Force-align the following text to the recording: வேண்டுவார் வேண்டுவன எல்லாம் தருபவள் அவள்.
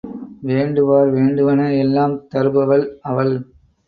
வேண்டுவார் 0.43 1.09
வேண்டுவன 1.09 1.67
எல்லாம் 1.75 2.15
தருபவள் 2.31 2.85
அவள். 3.01 3.33